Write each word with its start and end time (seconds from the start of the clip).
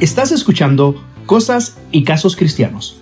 Estás 0.00 0.32
escuchando 0.32 0.94
Cosas 1.26 1.76
y 1.92 2.04
Casos 2.04 2.34
Cristianos, 2.34 2.96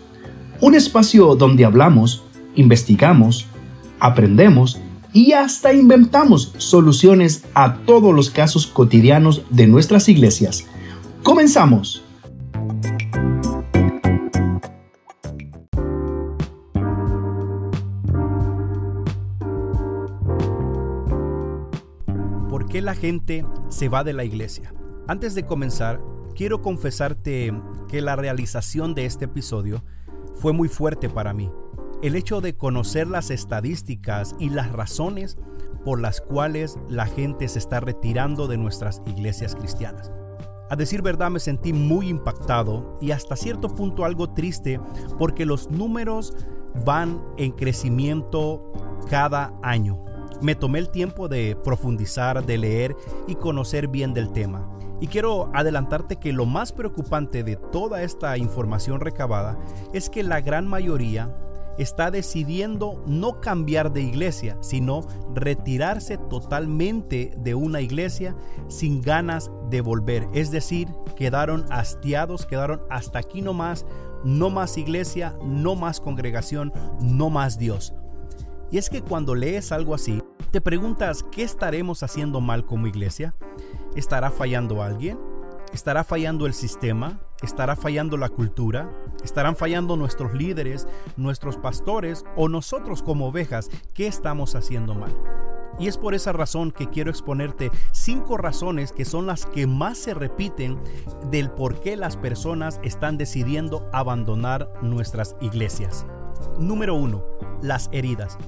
un 0.60 0.74
espacio 0.74 1.36
donde 1.36 1.64
hablamos, 1.64 2.24
investigamos, 2.56 3.46
aprendemos 4.00 4.80
y 5.12 5.30
hasta 5.30 5.72
inventamos 5.72 6.54
soluciones 6.58 7.44
a 7.54 7.76
todos 7.86 8.12
los 8.12 8.30
casos 8.30 8.66
cotidianos 8.66 9.42
de 9.48 9.68
nuestras 9.68 10.08
iglesias. 10.08 10.66
Comenzamos. 11.22 12.02
¿Por 22.48 22.66
qué 22.66 22.82
la 22.82 22.96
gente 22.96 23.46
se 23.68 23.88
va 23.88 24.02
de 24.02 24.14
la 24.14 24.24
iglesia? 24.24 24.74
Antes 25.06 25.36
de 25.36 25.46
comenzar, 25.46 26.00
quiero 26.38 26.62
confesarte 26.62 27.52
que 27.88 28.00
la 28.00 28.14
realización 28.14 28.94
de 28.94 29.06
este 29.06 29.24
episodio 29.24 29.82
fue 30.36 30.52
muy 30.52 30.68
fuerte 30.68 31.08
para 31.10 31.34
mí. 31.34 31.50
El 32.00 32.14
hecho 32.14 32.40
de 32.40 32.56
conocer 32.56 33.08
las 33.08 33.32
estadísticas 33.32 34.36
y 34.38 34.50
las 34.50 34.70
razones 34.70 35.36
por 35.84 36.00
las 36.00 36.20
cuales 36.20 36.78
la 36.88 37.06
gente 37.06 37.48
se 37.48 37.58
está 37.58 37.80
retirando 37.80 38.46
de 38.46 38.56
nuestras 38.56 39.02
iglesias 39.04 39.56
cristianas. 39.56 40.12
A 40.70 40.76
decir 40.76 41.02
verdad 41.02 41.28
me 41.28 41.40
sentí 41.40 41.72
muy 41.72 42.08
impactado 42.08 42.96
y 43.00 43.10
hasta 43.10 43.34
cierto 43.34 43.74
punto 43.74 44.04
algo 44.04 44.30
triste 44.30 44.80
porque 45.18 45.44
los 45.44 45.68
números 45.72 46.36
van 46.84 47.20
en 47.36 47.50
crecimiento 47.50 48.72
cada 49.10 49.58
año. 49.64 50.07
Me 50.40 50.54
tomé 50.54 50.78
el 50.78 50.90
tiempo 50.90 51.28
de 51.28 51.56
profundizar, 51.62 52.44
de 52.44 52.58
leer 52.58 52.96
y 53.26 53.34
conocer 53.34 53.88
bien 53.88 54.14
del 54.14 54.32
tema. 54.32 54.68
Y 55.00 55.06
quiero 55.06 55.50
adelantarte 55.54 56.16
que 56.16 56.32
lo 56.32 56.46
más 56.46 56.72
preocupante 56.72 57.44
de 57.44 57.56
toda 57.56 58.02
esta 58.02 58.36
información 58.36 59.00
recabada 59.00 59.58
es 59.92 60.10
que 60.10 60.22
la 60.22 60.40
gran 60.40 60.66
mayoría 60.66 61.34
está 61.78 62.10
decidiendo 62.10 63.02
no 63.06 63.40
cambiar 63.40 63.92
de 63.92 64.02
iglesia, 64.02 64.58
sino 64.60 65.06
retirarse 65.34 66.18
totalmente 66.18 67.32
de 67.38 67.54
una 67.54 67.80
iglesia 67.80 68.34
sin 68.66 69.00
ganas 69.00 69.50
de 69.70 69.80
volver. 69.80 70.28
Es 70.34 70.50
decir, 70.50 70.88
quedaron 71.16 71.64
hastiados, 71.70 72.46
quedaron 72.46 72.82
hasta 72.90 73.20
aquí 73.20 73.42
no 73.42 73.54
más, 73.54 73.86
no 74.24 74.50
más 74.50 74.76
iglesia, 74.76 75.36
no 75.44 75.76
más 75.76 76.00
congregación, 76.00 76.72
no 77.00 77.30
más 77.30 77.58
Dios. 77.58 77.94
Y 78.70 78.78
es 78.78 78.90
que 78.90 79.02
cuando 79.02 79.34
lees 79.34 79.72
algo 79.72 79.94
así, 79.94 80.22
te 80.50 80.60
preguntas, 80.60 81.24
¿qué 81.30 81.42
estaremos 81.42 82.02
haciendo 82.02 82.40
mal 82.40 82.66
como 82.66 82.86
iglesia? 82.86 83.34
¿Estará 83.96 84.30
fallando 84.30 84.82
alguien? 84.82 85.18
¿Estará 85.72 86.04
fallando 86.04 86.46
el 86.46 86.54
sistema? 86.54 87.20
¿Estará 87.42 87.76
fallando 87.76 88.16
la 88.16 88.28
cultura? 88.28 88.90
¿Estarán 89.22 89.56
fallando 89.56 89.96
nuestros 89.96 90.34
líderes, 90.34 90.86
nuestros 91.16 91.56
pastores 91.56 92.24
o 92.36 92.48
nosotros 92.48 93.02
como 93.02 93.28
ovejas? 93.28 93.70
¿Qué 93.94 94.06
estamos 94.06 94.54
haciendo 94.54 94.94
mal? 94.94 95.14
Y 95.78 95.86
es 95.86 95.96
por 95.96 96.14
esa 96.14 96.32
razón 96.32 96.72
que 96.72 96.88
quiero 96.88 97.10
exponerte 97.10 97.70
cinco 97.92 98.36
razones 98.36 98.92
que 98.92 99.04
son 99.04 99.26
las 99.26 99.46
que 99.46 99.66
más 99.66 99.96
se 99.96 100.14
repiten 100.14 100.80
del 101.30 101.50
por 101.50 101.80
qué 101.80 101.96
las 101.96 102.16
personas 102.16 102.80
están 102.82 103.16
decidiendo 103.16 103.88
abandonar 103.92 104.72
nuestras 104.82 105.36
iglesias. 105.40 106.04
Número 106.58 106.94
uno, 106.94 107.22
las 107.62 107.88
heridas. 107.92 108.38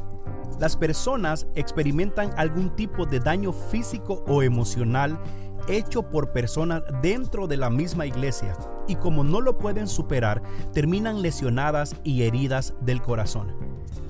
Las 0.61 0.77
personas 0.77 1.47
experimentan 1.55 2.33
algún 2.37 2.77
tipo 2.77 3.07
de 3.07 3.19
daño 3.19 3.51
físico 3.51 4.23
o 4.29 4.43
emocional 4.43 5.19
hecho 5.69 6.03
por 6.03 6.33
personas 6.33 6.83
dentro 7.01 7.47
de 7.47 7.57
la 7.57 7.71
misma 7.71 8.05
iglesia 8.05 8.59
y 8.87 8.97
como 8.97 9.25
no 9.25 9.41
lo 9.41 9.57
pueden 9.57 9.89
superar, 9.89 10.43
terminan 10.75 11.23
lesionadas 11.23 11.97
y 12.05 12.25
heridas 12.25 12.75
del 12.83 13.01
corazón. 13.01 13.57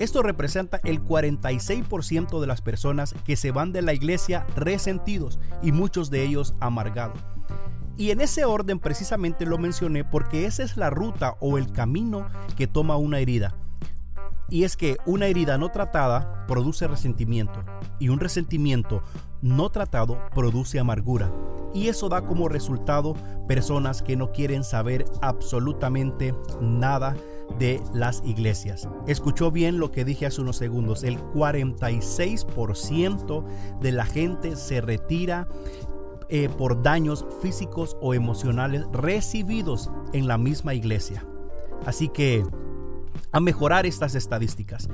Esto 0.00 0.24
representa 0.24 0.80
el 0.82 1.04
46% 1.04 2.40
de 2.40 2.46
las 2.48 2.62
personas 2.62 3.14
que 3.24 3.36
se 3.36 3.52
van 3.52 3.70
de 3.70 3.82
la 3.82 3.94
iglesia 3.94 4.44
resentidos 4.56 5.38
y 5.62 5.70
muchos 5.70 6.10
de 6.10 6.24
ellos 6.24 6.56
amargados. 6.58 7.20
Y 7.96 8.10
en 8.10 8.20
ese 8.20 8.44
orden 8.44 8.80
precisamente 8.80 9.46
lo 9.46 9.56
mencioné 9.56 10.04
porque 10.04 10.46
esa 10.46 10.64
es 10.64 10.76
la 10.76 10.90
ruta 10.90 11.36
o 11.38 11.58
el 11.58 11.70
camino 11.70 12.26
que 12.56 12.66
toma 12.66 12.96
una 12.96 13.20
herida. 13.20 13.54
Y 14.50 14.64
es 14.64 14.76
que 14.76 14.96
una 15.06 15.26
herida 15.26 15.56
no 15.58 15.70
tratada 15.70 16.46
produce 16.46 16.88
resentimiento 16.88 17.62
y 17.98 18.08
un 18.08 18.20
resentimiento 18.20 19.02
no 19.42 19.70
tratado 19.70 20.18
produce 20.34 20.80
amargura. 20.80 21.30
Y 21.72 21.88
eso 21.88 22.08
da 22.08 22.26
como 22.26 22.48
resultado 22.48 23.14
personas 23.46 24.02
que 24.02 24.16
no 24.16 24.32
quieren 24.32 24.64
saber 24.64 25.04
absolutamente 25.22 26.34
nada 26.60 27.14
de 27.58 27.80
las 27.92 28.22
iglesias. 28.24 28.88
Escuchó 29.06 29.52
bien 29.52 29.78
lo 29.78 29.92
que 29.92 30.04
dije 30.04 30.26
hace 30.26 30.40
unos 30.40 30.56
segundos. 30.56 31.04
El 31.04 31.18
46% 31.18 33.44
de 33.80 33.92
la 33.92 34.04
gente 34.04 34.56
se 34.56 34.80
retira 34.80 35.46
eh, 36.28 36.48
por 36.48 36.82
daños 36.82 37.24
físicos 37.42 37.96
o 38.00 38.14
emocionales 38.14 38.84
recibidos 38.92 39.90
en 40.12 40.26
la 40.28 40.38
misma 40.38 40.74
iglesia. 40.74 41.24
Así 41.86 42.08
que 42.08 42.44
a 43.32 43.40
mejorar 43.40 43.86
estas 43.86 44.14
estadísticas. 44.14 44.88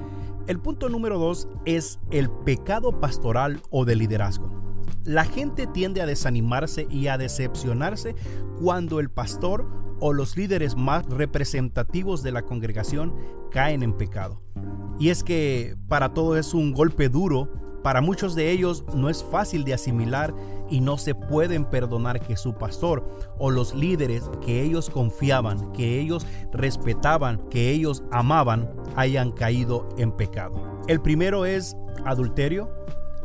El 0.46 0.60
punto 0.60 0.88
número 0.88 1.18
dos 1.18 1.48
es 1.64 1.98
el 2.10 2.30
pecado 2.30 3.00
pastoral 3.00 3.60
o 3.70 3.84
de 3.84 3.96
liderazgo. 3.96 4.50
La 5.04 5.24
gente 5.24 5.66
tiende 5.66 6.02
a 6.02 6.06
desanimarse 6.06 6.86
y 6.90 7.08
a 7.08 7.18
decepcionarse 7.18 8.14
cuando 8.60 9.00
el 9.00 9.10
pastor 9.10 9.68
o 10.00 10.12
los 10.12 10.36
líderes 10.36 10.76
más 10.76 11.06
representativos 11.06 12.22
de 12.22 12.32
la 12.32 12.42
congregación 12.42 13.14
caen 13.50 13.82
en 13.82 13.96
pecado. 13.96 14.42
Y 14.98 15.10
es 15.10 15.22
que 15.22 15.76
para 15.88 16.14
todo 16.14 16.36
es 16.36 16.54
un 16.54 16.72
golpe 16.72 17.08
duro 17.08 17.50
para 17.82 18.00
muchos 18.00 18.34
de 18.34 18.50
ellos 18.50 18.84
no 18.94 19.08
es 19.08 19.24
fácil 19.24 19.64
de 19.64 19.74
asimilar 19.74 20.34
y 20.68 20.80
no 20.80 20.98
se 20.98 21.14
pueden 21.14 21.64
perdonar 21.64 22.20
que 22.20 22.36
su 22.36 22.54
pastor 22.54 23.06
o 23.38 23.50
los 23.50 23.74
líderes 23.74 24.24
que 24.44 24.62
ellos 24.62 24.90
confiaban, 24.90 25.72
que 25.72 26.00
ellos 26.00 26.26
respetaban, 26.52 27.38
que 27.48 27.70
ellos 27.70 28.02
amaban, 28.10 28.70
hayan 28.96 29.30
caído 29.30 29.88
en 29.96 30.12
pecado. 30.12 30.54
El 30.88 31.00
primero 31.00 31.46
es 31.46 31.76
adulterio, 32.04 32.70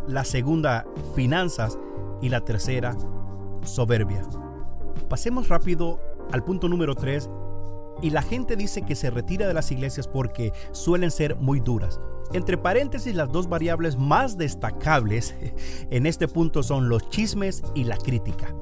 la 0.07 0.23
segunda 0.23 0.85
finanzas 1.15 1.77
y 2.21 2.29
la 2.29 2.41
tercera 2.41 2.95
soberbia. 3.63 4.21
Pasemos 5.09 5.49
rápido 5.49 5.99
al 6.31 6.43
punto 6.43 6.69
número 6.69 6.95
3 6.95 7.29
y 8.01 8.09
la 8.09 8.21
gente 8.21 8.55
dice 8.55 8.81
que 8.83 8.95
se 8.95 9.09
retira 9.09 9.47
de 9.47 9.53
las 9.53 9.71
iglesias 9.71 10.07
porque 10.07 10.53
suelen 10.71 11.11
ser 11.11 11.35
muy 11.35 11.59
duras. 11.59 11.99
Entre 12.33 12.57
paréntesis, 12.57 13.15
las 13.15 13.31
dos 13.31 13.49
variables 13.49 13.97
más 13.97 14.37
destacables 14.37 15.35
en 15.91 16.05
este 16.05 16.27
punto 16.27 16.63
son 16.63 16.89
los 16.89 17.09
chismes 17.09 17.63
y 17.75 17.83
la 17.83 17.97
crítica. 17.97 18.53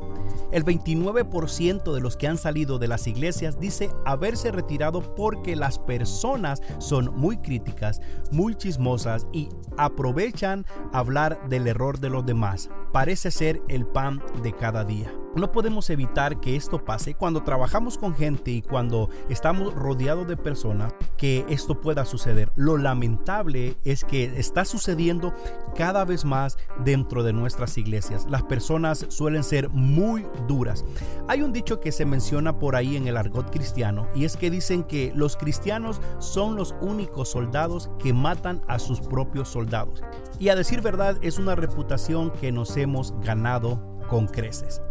El 0.51 0.65
29% 0.65 1.93
de 1.93 2.01
los 2.01 2.17
que 2.17 2.27
han 2.27 2.37
salido 2.37 2.79
de 2.79 2.87
las 2.87 3.05
iglesias 3.05 3.59
dice 3.59 3.91
haberse 4.05 4.51
retirado 4.51 5.15
porque 5.15 5.55
las 5.55 5.77
personas 5.77 6.61
son 6.79 7.15
muy 7.15 7.37
críticas, 7.37 8.01
muy 8.31 8.55
chismosas 8.55 9.27
y 9.31 9.49
aprovechan 9.77 10.65
hablar 10.91 11.47
del 11.49 11.67
error 11.67 11.99
de 11.99 12.09
los 12.09 12.25
demás. 12.25 12.71
Parece 12.91 13.29
ser 13.29 13.61
el 13.67 13.85
pan 13.85 14.23
de 14.41 14.53
cada 14.53 14.83
día. 14.83 15.13
No 15.35 15.51
podemos 15.51 15.89
evitar 15.91 16.39
que 16.39 16.55
esto 16.55 16.83
pase 16.83 17.13
cuando 17.13 17.43
trabajamos 17.43 17.99
con 17.99 18.15
gente 18.15 18.49
y 18.49 18.61
cuando 18.63 19.09
estamos 19.29 19.75
rodeados 19.75 20.27
de 20.27 20.35
personas 20.35 20.93
que 21.17 21.45
esto 21.49 21.79
pueda 21.79 22.03
suceder. 22.05 22.51
Lo 22.55 22.77
lamentable 22.77 23.77
es 23.83 24.03
que 24.03 24.23
está 24.39 24.65
sucediendo 24.65 25.33
cada 25.75 26.03
vez 26.03 26.25
más 26.25 26.57
dentro 26.83 27.21
de 27.21 27.33
nuestras 27.33 27.77
iglesias. 27.77 28.25
Las 28.27 28.41
personas 28.43 29.05
suelen 29.09 29.43
ser 29.43 29.69
muy 29.69 30.25
duras. 30.47 30.83
Hay 31.27 31.43
un 31.43 31.53
dicho 31.53 31.79
que 31.79 31.91
se 31.91 32.05
menciona 32.05 32.57
por 32.57 32.75
ahí 32.75 32.95
en 32.95 33.07
el 33.07 33.15
argot 33.15 33.51
cristiano 33.51 34.07
y 34.15 34.25
es 34.25 34.35
que 34.35 34.49
dicen 34.49 34.83
que 34.83 35.11
los 35.15 35.37
cristianos 35.37 36.01
son 36.17 36.55
los 36.55 36.73
únicos 36.81 37.29
soldados 37.29 37.91
que 37.99 38.13
matan 38.13 38.61
a 38.67 38.79
sus 38.79 38.99
propios 38.99 39.47
soldados. 39.49 40.01
Y 40.39 40.49
a 40.49 40.55
decir 40.55 40.81
verdad 40.81 41.17
es 41.21 41.37
una 41.37 41.55
reputación 41.55 42.31
que 42.31 42.51
nos 42.51 42.75
hemos 42.77 43.13
ganado 43.21 43.99
con 44.09 44.25
creces. 44.25 44.81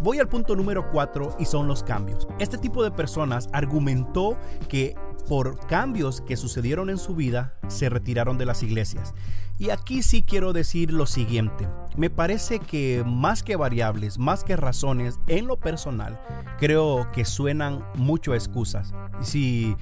Voy 0.00 0.18
al 0.18 0.28
punto 0.28 0.54
número 0.56 0.90
4 0.90 1.36
y 1.38 1.44
son 1.44 1.68
los 1.68 1.82
cambios. 1.82 2.26
Este 2.38 2.58
tipo 2.58 2.84
de 2.84 2.90
personas 2.90 3.48
argumentó 3.52 4.36
que 4.68 4.94
por 5.28 5.58
cambios 5.66 6.20
que 6.20 6.36
sucedieron 6.36 6.90
en 6.90 6.98
su 6.98 7.14
vida 7.14 7.54
se 7.68 7.88
retiraron 7.88 8.38
de 8.38 8.46
las 8.46 8.62
iglesias. 8.62 9.14
Y 9.58 9.70
aquí 9.70 10.02
sí 10.02 10.22
quiero 10.22 10.52
decir 10.52 10.92
lo 10.92 11.06
siguiente. 11.06 11.66
Me 11.96 12.10
parece 12.10 12.58
que 12.58 13.02
más 13.06 13.42
que 13.42 13.56
variables, 13.56 14.18
más 14.18 14.44
que 14.44 14.54
razones, 14.54 15.18
en 15.26 15.46
lo 15.46 15.56
personal, 15.56 16.20
creo 16.58 17.10
que 17.12 17.24
suenan 17.24 17.84
mucho 17.94 18.34
excusas. 18.34 18.92
Y 19.20 19.24
si 19.24 19.76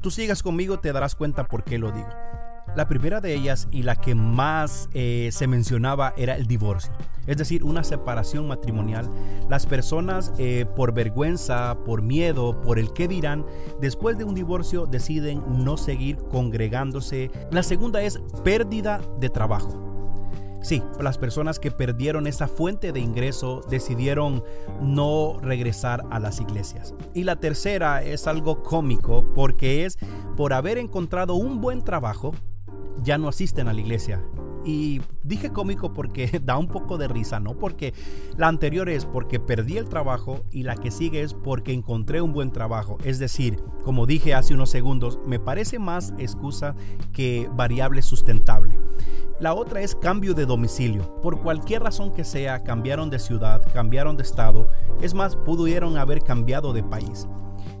tú 0.00 0.10
sigas 0.10 0.42
conmigo 0.42 0.80
te 0.80 0.92
darás 0.92 1.14
cuenta 1.14 1.44
por 1.44 1.62
qué 1.62 1.78
lo 1.78 1.92
digo. 1.92 2.08
La 2.74 2.88
primera 2.88 3.20
de 3.20 3.34
ellas 3.34 3.68
y 3.70 3.82
la 3.82 3.96
que 3.96 4.14
más 4.14 4.88
eh, 4.92 5.30
se 5.32 5.46
mencionaba 5.46 6.14
era 6.16 6.36
el 6.36 6.46
divorcio. 6.46 6.92
Es 7.28 7.36
decir, 7.36 7.62
una 7.62 7.84
separación 7.84 8.48
matrimonial. 8.48 9.08
Las 9.48 9.66
personas 9.66 10.32
eh, 10.38 10.66
por 10.74 10.92
vergüenza, 10.92 11.78
por 11.84 12.02
miedo, 12.02 12.60
por 12.62 12.78
el 12.78 12.92
qué 12.92 13.06
dirán, 13.06 13.46
después 13.80 14.18
de 14.18 14.24
un 14.24 14.34
divorcio 14.34 14.86
deciden 14.86 15.44
no 15.62 15.76
seguir 15.76 16.16
congregándose. 16.16 17.30
La 17.52 17.62
segunda 17.62 18.02
es 18.02 18.18
pérdida 18.42 19.00
de 19.20 19.28
trabajo. 19.28 19.84
Sí, 20.60 20.82
las 21.00 21.18
personas 21.18 21.60
que 21.60 21.70
perdieron 21.70 22.26
esa 22.26 22.48
fuente 22.48 22.92
de 22.92 22.98
ingreso 22.98 23.60
decidieron 23.70 24.42
no 24.80 25.38
regresar 25.40 26.04
a 26.10 26.18
las 26.18 26.40
iglesias. 26.40 26.94
Y 27.14 27.24
la 27.24 27.36
tercera 27.36 28.02
es 28.02 28.26
algo 28.26 28.62
cómico 28.62 29.24
porque 29.34 29.84
es 29.84 29.98
por 30.36 30.52
haber 30.52 30.78
encontrado 30.78 31.34
un 31.34 31.60
buen 31.60 31.84
trabajo, 31.84 32.32
ya 33.02 33.18
no 33.18 33.28
asisten 33.28 33.68
a 33.68 33.72
la 33.72 33.80
iglesia 33.80 34.24
y 34.68 35.00
dije 35.22 35.50
cómico 35.50 35.94
porque 35.94 36.40
da 36.44 36.58
un 36.58 36.68
poco 36.68 36.98
de 36.98 37.08
risa, 37.08 37.40
¿no? 37.40 37.54
Porque 37.54 37.94
la 38.36 38.48
anterior 38.48 38.90
es 38.90 39.06
porque 39.06 39.40
perdí 39.40 39.78
el 39.78 39.88
trabajo 39.88 40.44
y 40.52 40.64
la 40.64 40.76
que 40.76 40.90
sigue 40.90 41.22
es 41.22 41.32
porque 41.32 41.72
encontré 41.72 42.20
un 42.20 42.34
buen 42.34 42.52
trabajo. 42.52 42.98
Es 43.02 43.18
decir, 43.18 43.58
como 43.82 44.04
dije 44.04 44.34
hace 44.34 44.52
unos 44.52 44.68
segundos, 44.68 45.18
me 45.26 45.40
parece 45.40 45.78
más 45.78 46.12
excusa 46.18 46.74
que 47.14 47.48
variable 47.56 48.02
sustentable. 48.02 48.78
La 49.40 49.54
otra 49.54 49.80
es 49.80 49.94
cambio 49.94 50.34
de 50.34 50.44
domicilio. 50.44 51.18
Por 51.22 51.40
cualquier 51.40 51.82
razón 51.82 52.12
que 52.12 52.24
sea, 52.24 52.62
cambiaron 52.62 53.08
de 53.08 53.20
ciudad, 53.20 53.62
cambiaron 53.72 54.18
de 54.18 54.24
estado. 54.24 54.68
Es 55.00 55.14
más, 55.14 55.34
pudieron 55.34 55.96
haber 55.96 56.22
cambiado 56.22 56.74
de 56.74 56.82
país. 56.82 57.26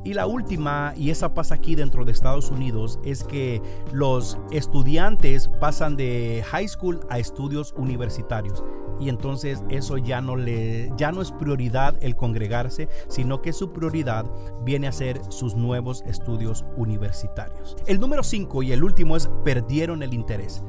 Y 0.04 0.14
la 0.14 0.26
última, 0.26 0.94
y 0.96 1.10
esa 1.10 1.34
pasa 1.34 1.56
aquí 1.56 1.74
dentro 1.74 2.04
de 2.04 2.12
Estados 2.12 2.50
Unidos, 2.50 2.98
es 3.04 3.24
que 3.24 3.60
los 3.92 4.38
estudiantes 4.50 5.48
pasan 5.60 5.96
de 5.96 6.42
high 6.46 6.68
school 6.68 7.00
a 7.10 7.18
estudios 7.18 7.74
universitarios. 7.76 8.62
Y 9.00 9.08
entonces 9.08 9.62
eso 9.68 9.96
ya 9.96 10.20
no, 10.20 10.36
le, 10.36 10.92
ya 10.96 11.12
no 11.12 11.22
es 11.22 11.30
prioridad 11.32 11.96
el 12.00 12.16
congregarse, 12.16 12.88
sino 13.08 13.42
que 13.42 13.52
su 13.52 13.72
prioridad 13.72 14.26
viene 14.64 14.88
a 14.88 14.92
ser 14.92 15.20
sus 15.28 15.54
nuevos 15.54 16.02
estudios 16.06 16.64
universitarios. 16.76 17.76
El 17.86 18.00
número 18.00 18.22
5 18.22 18.62
y 18.64 18.72
el 18.72 18.82
último 18.82 19.16
es 19.16 19.30
perdieron 19.44 20.02
el 20.02 20.14
interés. 20.14 20.62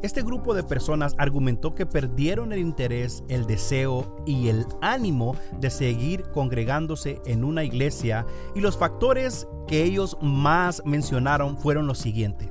Este 0.00 0.22
grupo 0.22 0.54
de 0.54 0.62
personas 0.62 1.16
argumentó 1.18 1.74
que 1.74 1.84
perdieron 1.84 2.52
el 2.52 2.60
interés, 2.60 3.24
el 3.28 3.46
deseo 3.46 4.16
y 4.26 4.46
el 4.46 4.64
ánimo 4.80 5.34
de 5.58 5.70
seguir 5.70 6.22
congregándose 6.30 7.20
en 7.26 7.42
una 7.42 7.64
iglesia 7.64 8.24
y 8.54 8.60
los 8.60 8.78
factores 8.78 9.48
que 9.66 9.82
ellos 9.82 10.16
más 10.22 10.82
mencionaron 10.84 11.58
fueron 11.58 11.88
los 11.88 11.98
siguientes. 11.98 12.48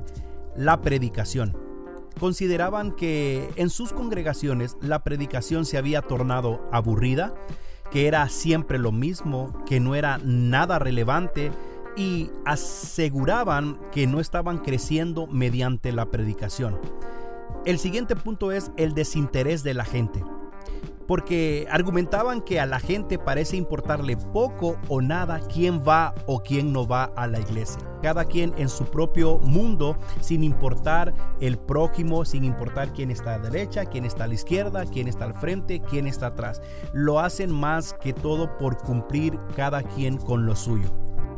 La 0.56 0.82
predicación. 0.82 1.56
Consideraban 2.20 2.92
que 2.92 3.48
en 3.56 3.70
sus 3.70 3.94
congregaciones 3.94 4.76
la 4.82 5.02
predicación 5.02 5.64
se 5.64 5.78
había 5.78 6.02
tornado 6.02 6.68
aburrida, 6.70 7.32
que 7.90 8.08
era 8.08 8.28
siempre 8.28 8.78
lo 8.78 8.92
mismo, 8.92 9.64
que 9.64 9.80
no 9.80 9.94
era 9.94 10.18
nada 10.22 10.78
relevante 10.78 11.50
y 11.96 12.30
aseguraban 12.44 13.78
que 13.90 14.06
no 14.06 14.20
estaban 14.20 14.58
creciendo 14.58 15.26
mediante 15.28 15.92
la 15.92 16.10
predicación. 16.10 16.78
El 17.68 17.78
siguiente 17.78 18.16
punto 18.16 18.50
es 18.50 18.70
el 18.78 18.94
desinterés 18.94 19.62
de 19.62 19.74
la 19.74 19.84
gente. 19.84 20.24
Porque 21.06 21.66
argumentaban 21.70 22.40
que 22.40 22.60
a 22.60 22.64
la 22.64 22.80
gente 22.80 23.18
parece 23.18 23.58
importarle 23.58 24.16
poco 24.16 24.78
o 24.88 25.02
nada 25.02 25.42
quién 25.52 25.82
va 25.86 26.14
o 26.26 26.42
quién 26.42 26.72
no 26.72 26.86
va 26.86 27.12
a 27.14 27.26
la 27.26 27.40
iglesia. 27.40 27.78
Cada 28.00 28.24
quien 28.24 28.54
en 28.56 28.70
su 28.70 28.86
propio 28.86 29.36
mundo, 29.40 29.98
sin 30.22 30.44
importar 30.44 31.12
el 31.42 31.58
prójimo, 31.58 32.24
sin 32.24 32.44
importar 32.44 32.94
quién 32.94 33.10
está 33.10 33.34
a 33.34 33.38
la 33.38 33.50
derecha, 33.50 33.84
quién 33.84 34.06
está 34.06 34.24
a 34.24 34.28
la 34.28 34.34
izquierda, 34.34 34.86
quién 34.86 35.06
está 35.06 35.26
al 35.26 35.34
frente, 35.34 35.82
quién 35.82 36.06
está 36.06 36.28
atrás. 36.28 36.62
Lo 36.94 37.20
hacen 37.20 37.52
más 37.52 37.92
que 38.00 38.14
todo 38.14 38.56
por 38.56 38.78
cumplir 38.78 39.38
cada 39.56 39.82
quien 39.82 40.16
con 40.16 40.46
lo 40.46 40.56
suyo. 40.56 40.88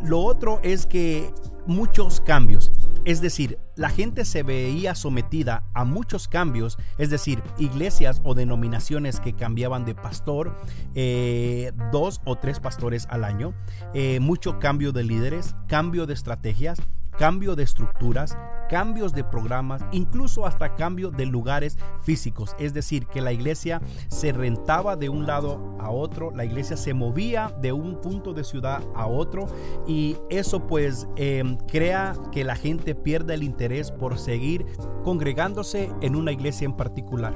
Lo 0.05 0.21
otro 0.21 0.61
es 0.63 0.87
que 0.87 1.35
muchos 1.67 2.21
cambios. 2.21 2.71
Es 3.05 3.23
decir, 3.23 3.59
la 3.77 3.89
gente 3.89 4.27
se 4.27 4.43
veía 4.43 4.95
sometida 4.95 5.65
a 5.73 5.85
muchos 5.85 6.29
cambios, 6.29 6.77
es 6.99 7.09
decir, 7.09 7.43
iglesias 7.59 8.21
o 8.25 8.35
denominaciones 8.35 9.21
que 9.21 9.33
cambiaban 9.33 9.87
de 9.87 9.95
pastor, 9.95 10.55
eh, 10.95 11.73
dos 11.91 12.21
o 12.27 12.37
tres 12.37 12.61
pastores 12.61 13.07
al 13.09 13.25
año, 13.25 13.55
eh, 13.95 14.21
mucho 14.21 14.59
cambio 14.59 14.93
de 14.93 15.05
líderes, 15.05 15.57
cambio 15.67 16.07
de 16.07 16.13
estrategias, 16.13 16.83
cambio 17.17 17.57
de 17.57 17.63
estructuras, 17.63 18.37
cambios 18.71 19.13
de 19.13 19.25
programas, 19.25 19.85
incluso 19.91 20.47
hasta 20.47 20.77
cambio 20.77 21.11
de 21.11 21.27
lugares 21.27 21.77
físicos. 22.05 22.55
Es 22.59 22.73
decir, 22.73 23.07
que 23.07 23.21
la 23.21 23.33
iglesia 23.33 23.83
se 24.09 24.33
rentaba 24.33 24.95
de 24.95 25.09
un 25.09 25.27
lado 25.27 25.77
a 25.81 25.91
otro, 25.91 26.31
la 26.31 26.45
iglesia 26.45 26.77
se 26.77 26.95
movía 26.95 27.53
de 27.61 27.73
un 27.73 28.01
punto 28.01 28.33
de 28.33 28.45
ciudad 28.45 28.83
a 28.95 29.09
otro 29.09 29.47
y 29.89 30.17
eso 30.31 30.67
pues 30.69 31.09
em, 31.17 31.57
crea 31.67 32.15
que 32.31 32.45
la 32.45 32.55
gente 32.55 32.95
pierda 32.95 33.35
el 33.35 33.43
interés 33.43 33.91
por 33.91 34.19
seguir 34.19 34.65
congregándose 35.03 35.91
en 36.01 36.15
una 36.15 36.31
iglesia 36.31 36.65
en 36.65 36.77
particular. 36.77 37.35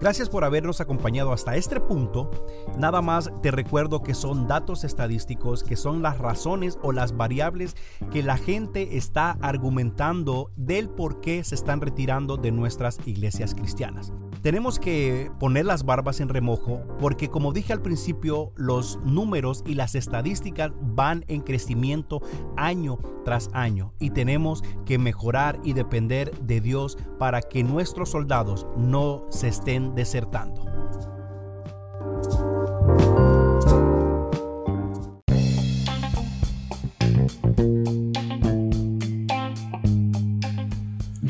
Gracias 0.00 0.28
por 0.28 0.44
habernos 0.44 0.80
acompañado 0.80 1.32
hasta 1.32 1.56
este 1.56 1.80
punto. 1.80 2.30
Nada 2.78 3.00
más 3.00 3.30
te 3.42 3.50
recuerdo 3.50 4.02
que 4.02 4.14
son 4.14 4.46
datos 4.46 4.84
estadísticos, 4.84 5.62
que 5.62 5.76
son 5.76 6.02
las 6.02 6.18
razones 6.18 6.78
o 6.82 6.92
las 6.92 7.16
variables 7.16 7.76
que 8.12 8.22
la 8.22 8.36
gente 8.36 8.96
está 8.96 9.32
argumentando 9.40 10.50
del 10.56 10.88
por 10.88 11.20
qué 11.20 11.44
se 11.44 11.54
están 11.54 11.80
retirando 11.80 12.36
de 12.36 12.52
nuestras 12.52 12.98
iglesias 13.06 13.54
cristianas. 13.54 14.12
Tenemos 14.44 14.78
que 14.78 15.30
poner 15.40 15.64
las 15.64 15.86
barbas 15.86 16.20
en 16.20 16.28
remojo 16.28 16.82
porque 17.00 17.30
como 17.30 17.54
dije 17.54 17.72
al 17.72 17.80
principio, 17.80 18.52
los 18.56 18.98
números 19.02 19.64
y 19.66 19.72
las 19.72 19.94
estadísticas 19.94 20.70
van 20.82 21.24
en 21.28 21.40
crecimiento 21.40 22.20
año 22.54 22.98
tras 23.24 23.48
año 23.54 23.94
y 23.98 24.10
tenemos 24.10 24.62
que 24.84 24.98
mejorar 24.98 25.58
y 25.64 25.72
depender 25.72 26.38
de 26.40 26.60
Dios 26.60 26.98
para 27.18 27.40
que 27.40 27.64
nuestros 27.64 28.10
soldados 28.10 28.66
no 28.76 29.24
se 29.30 29.48
estén 29.48 29.94
desertando. 29.94 30.63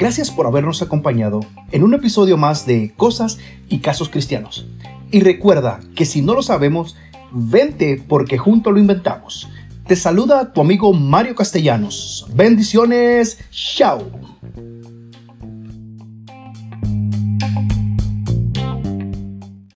Gracias 0.05 0.31
por 0.31 0.47
habernos 0.47 0.83
acompañado 0.83 1.41
en 1.73 1.83
un 1.83 1.95
episodio 1.95 2.37
más 2.37 2.67
de 2.67 2.93
Cosas 2.95 3.39
y 3.71 3.79
Casos 3.79 4.11
Cristianos. 4.11 4.67
Y 5.11 5.21
recuerda 5.21 5.81
que 5.97 6.05
si 6.05 6.21
no 6.21 6.35
lo 6.35 6.43
sabemos, 6.43 6.95
vente 7.33 8.05
porque 8.07 8.37
juntos 8.37 8.75
lo 8.75 8.79
inventamos. 8.79 9.49
Te 9.87 9.97
saluda 9.97 10.53
tu 10.53 10.61
amigo 10.61 10.93
Mario 10.93 11.35
Castellanos. 11.35 12.27
Bendiciones. 12.35 13.39
Chao. 13.51 14.24